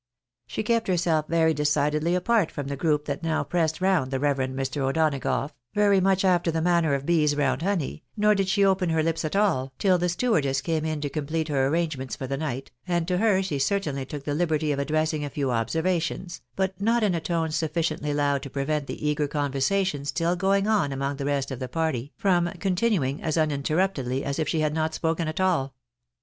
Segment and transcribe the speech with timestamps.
[0.47, 4.57] She kept herself very decidedly apart from the group that now pressed round the reverend
[4.57, 4.81] Mr.
[4.81, 9.03] O'Donagough, very much after the manner of bees round honey, nor did she open her
[9.03, 12.71] lips at all, till the stewardess came in to complete her arrangements for the night,
[12.87, 17.03] and to her she certainly took the liberty of addressing a few observations, but not
[17.03, 21.25] in a tone sufficiently loud to prevent the eager conversation still going on among the
[21.25, 25.39] rest of the party from continuing as uninterruptedly as if she had not spoken at
[25.39, 25.75] all.